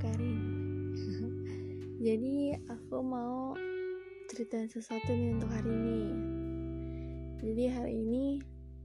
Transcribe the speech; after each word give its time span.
Karin 0.00 0.92
Jadi 2.06 2.52
aku 2.68 3.00
mau 3.00 3.56
cerita 4.28 4.60
sesuatu 4.68 5.08
nih 5.08 5.32
untuk 5.32 5.48
hari 5.48 5.72
ini. 5.72 6.02
Jadi 7.40 7.64
hari 7.72 7.94
ini 8.04 8.24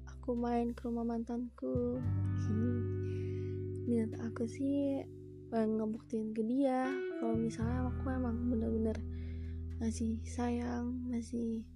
aku 0.07 0.31
main 0.37 0.71
ke 0.71 0.87
rumah 0.87 1.03
mantanku. 1.03 1.99
Niat 3.91 4.15
aku 4.23 4.47
sih 4.47 5.03
ngebuktiin 5.51 6.31
ke 6.31 6.47
dia 6.47 6.87
kalau 7.19 7.35
misalnya 7.35 7.91
aku 7.91 8.07
emang 8.07 8.47
bener-bener 8.47 8.95
masih 9.83 10.15
sayang 10.23 10.95
masih 11.11 11.67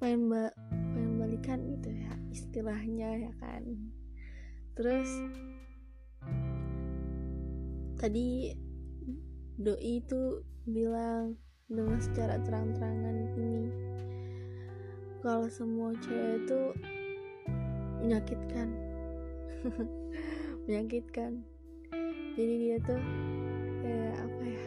pengen 0.00 0.32
ba 0.32 0.48
pengen 0.96 1.20
balikan 1.20 1.60
gitu 1.68 1.92
ya 1.92 2.16
istilahnya 2.32 3.28
ya 3.28 3.32
kan. 3.36 3.62
Terus 4.72 5.10
tadi 8.04 8.52
doi 9.56 10.04
itu 10.04 10.44
bilang 10.68 11.40
dengan 11.72 11.96
secara 11.96 12.36
terang-terangan 12.44 13.32
ini. 13.32 13.72
Kalau 15.24 15.48
semua 15.48 15.96
cewek 16.04 16.44
itu 16.44 16.60
menyakitkan. 18.04 18.68
Menyakitkan. 20.68 21.48
Jadi 22.36 22.54
dia 22.60 22.76
tuh 22.84 23.00
kayak 23.80 24.16
apa 24.20 24.42
ya? 24.52 24.66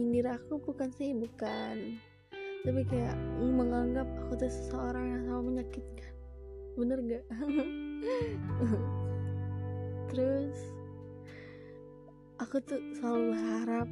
Nyindir 0.00 0.26
aku 0.32 0.56
bukan 0.56 0.88
sih 0.96 1.12
bukan. 1.12 2.00
Tapi 2.64 2.80
kayak 2.88 3.12
menganggap 3.44 4.08
aku 4.24 4.40
tuh 4.40 4.48
seseorang 4.48 5.04
yang 5.04 5.22
sama 5.28 5.52
menyakitkan. 5.52 6.12
Bener 6.80 6.96
gak 7.04 7.24
aku 12.52 12.68
tuh 12.68 12.84
selalu 13.00 13.32
berharap 13.32 13.88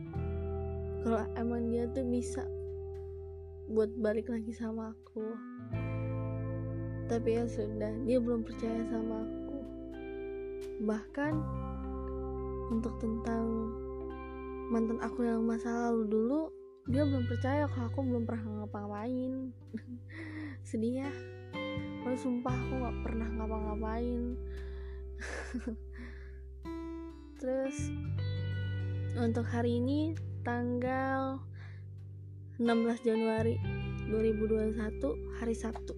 kalau 1.00 1.24
emang 1.40 1.72
dia 1.72 1.88
tuh 1.96 2.04
bisa 2.04 2.44
buat 3.72 3.88
balik 3.96 4.28
lagi 4.28 4.52
sama 4.52 4.92
aku. 4.92 5.32
Tapi 7.08 7.40
ya 7.40 7.48
sudah 7.48 7.88
dia 8.04 8.20
belum 8.20 8.44
percaya 8.44 8.84
sama 8.92 9.24
aku. 9.24 9.56
Bahkan 10.84 11.32
untuk 12.68 13.00
tentang 13.00 13.72
mantan 14.68 15.00
aku 15.08 15.24
yang 15.24 15.40
masa 15.40 15.88
lalu 15.88 16.12
dulu 16.12 16.40
dia 16.84 17.08
belum 17.08 17.32
percaya 17.32 17.64
kalau 17.64 17.88
aku 17.88 18.04
belum 18.04 18.28
pernah 18.28 18.44
ngapa-ngapain. 18.60 19.56
Sedih 20.68 21.08
ya. 21.08 21.10
Kalau 22.04 22.16
sumpah 22.20 22.52
aku 22.52 22.72
nggak 22.76 22.98
pernah 23.08 23.28
ngapa-ngapain. 23.40 24.36
Terus 27.40 27.88
untuk 29.18 29.42
hari 29.42 29.82
ini 29.82 30.14
tanggal 30.46 31.42
16 32.62 33.02
Januari 33.02 33.58
2021 34.06 34.78
hari 35.42 35.54
Sabtu. 35.56 35.94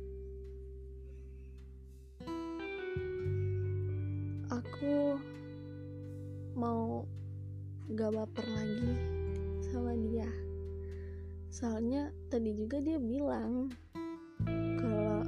Aku 4.49 5.21
mau 6.57 7.05
gak 7.93 8.13
baper 8.17 8.47
lagi 8.49 8.93
sama 9.69 9.93
dia. 9.93 10.29
Soalnya 11.53 12.09
tadi 12.33 12.57
juga 12.57 12.81
dia 12.81 12.97
bilang 12.97 13.69
kalau 14.81 15.21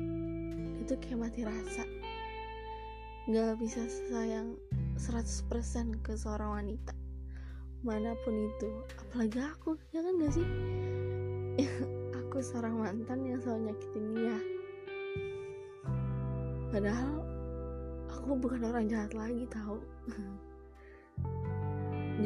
itu 0.81 0.97
kayak 1.05 1.21
mati 1.21 1.45
rasa. 1.45 1.85
Gak 3.29 3.61
bisa 3.61 3.85
sayang 4.09 4.57
100% 4.97 6.01
ke 6.01 6.17
seorang 6.17 6.65
wanita 6.65 7.04
mana 7.85 8.17
pun 8.25 8.33
itu. 8.33 8.69
Apalagi 8.99 9.39
aku 9.45 9.77
ya 9.93 10.01
kan 10.01 10.13
gak 10.19 10.33
sih? 10.33 10.47
Aku 12.25 12.43
seorang 12.43 12.83
mantan 12.83 13.23
yang 13.23 13.39
selalu 13.39 13.71
nyakitin 13.71 14.07
dia. 14.19 14.39
Padahal 16.75 17.23
aku 18.11 18.35
bukan 18.35 18.67
orang 18.67 18.91
jahat 18.91 19.15
lagi 19.15 19.47
tahu? 19.47 19.79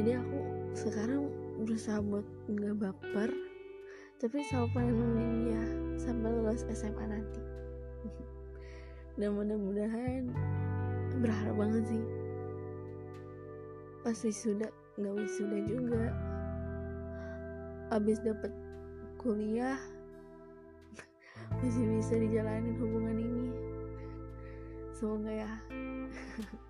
Jadi 0.00 0.16
aku 0.16 0.38
sekarang 0.72 1.28
berusaha 1.60 2.00
buat 2.00 2.24
nggak 2.48 2.80
baper 2.80 3.28
tapi 4.18 4.42
selalu 4.50 4.68
pengen 4.74 4.94
nemenin 4.98 5.38
dia 5.46 5.64
sampai 6.00 6.30
lulus 6.34 6.66
SMA 6.74 7.04
nanti. 7.06 7.42
Dan 9.20 9.38
mudah-mudahan 9.38 10.32
berharap 11.22 11.54
banget 11.54 11.84
sih. 11.86 12.04
Pas 14.02 14.18
wisuda 14.24 14.68
nggak 14.98 15.14
wisuda 15.14 15.58
juga. 15.64 16.04
Abis 17.94 18.20
dapet 18.20 18.52
kuliah 19.16 19.80
masih 21.62 21.86
bisa 21.96 22.14
dijalanin 22.18 22.76
hubungan 22.76 23.16
ini. 23.16 23.48
Semoga 24.92 25.30
ya 25.30 25.52